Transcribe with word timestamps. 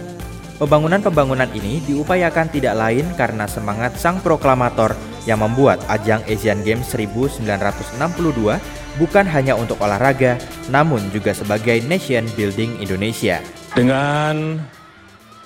Pembangunan-pembangunan 0.62 1.50
ini 1.58 1.82
diupayakan 1.90 2.46
tidak 2.54 2.78
lain 2.78 3.02
karena 3.18 3.50
semangat 3.50 3.98
sang 3.98 4.22
proklamator 4.22 4.94
yang 5.26 5.42
membuat 5.42 5.82
ajang 5.90 6.22
Asian 6.30 6.62
Games 6.62 6.86
1962 6.94 8.62
bukan 9.00 9.26
hanya 9.26 9.58
untuk 9.58 9.82
olahraga, 9.82 10.38
namun 10.70 11.02
juga 11.10 11.34
sebagai 11.34 11.82
nation 11.90 12.22
building 12.38 12.78
Indonesia. 12.78 13.42
Dengan 13.74 14.62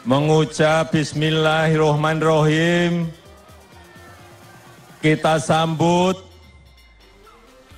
mengucap 0.05 0.92
Bismillahirrahmanirrahim, 0.92 3.08
kita 5.00 5.41
sambut 5.41 6.25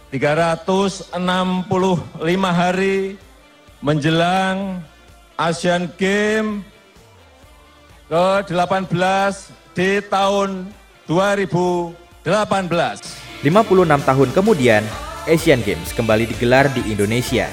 365 0.08 1.12
hari 2.48 3.20
menjelang 3.84 4.80
Asian 5.36 5.84
Games 6.00 6.64
ke-18 8.08 9.52
di 9.76 10.00
tahun 10.08 10.72
2018. 11.04 11.92
56 13.44 14.08
tahun 14.08 14.28
kemudian, 14.32 14.82
Asian 15.28 15.60
Games 15.60 15.92
kembali 15.92 16.24
digelar 16.32 16.72
di 16.72 16.88
Indonesia. 16.88 17.52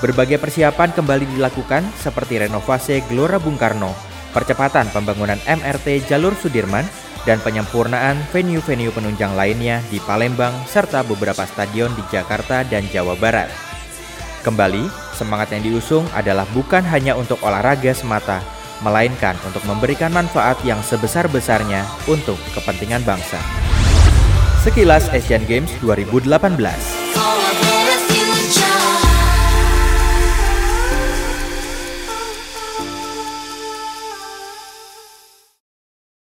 Berbagai 0.00 0.40
persiapan 0.40 0.96
kembali 0.96 1.28
dilakukan 1.36 1.84
seperti 2.00 2.40
renovasi 2.48 3.04
Gelora 3.12 3.36
Bung 3.36 3.60
Karno, 3.60 3.92
percepatan 4.32 4.88
pembangunan 4.88 5.36
MRT 5.44 6.08
Jalur 6.08 6.32
Sudirman, 6.32 6.88
dan 7.28 7.40
penyempurnaan 7.44 8.20
venue-venue 8.32 8.92
penunjang 8.92 9.36
lainnya 9.36 9.84
di 9.92 10.00
Palembang 10.00 10.52
serta 10.64 11.04
beberapa 11.04 11.44
stadion 11.44 11.92
di 11.92 12.02
Jakarta 12.08 12.64
dan 12.64 12.86
Jawa 12.88 13.16
Barat. 13.16 13.52
Kembali, 14.40 14.88
semangat 15.12 15.52
yang 15.52 15.62
diusung 15.68 16.08
adalah 16.16 16.48
bukan 16.56 16.80
hanya 16.88 17.12
untuk 17.12 17.36
olahraga 17.44 17.92
semata, 17.92 18.40
melainkan 18.80 19.36
untuk 19.44 19.60
memberikan 19.68 20.08
manfaat 20.08 20.56
yang 20.64 20.80
sebesar-besarnya 20.80 21.84
untuk 22.08 22.40
kepentingan 22.56 23.04
bangsa. 23.04 23.36
Sekilas 24.64 25.08
Asian 25.12 25.44
Games 25.44 25.72
2018. 25.84 27.69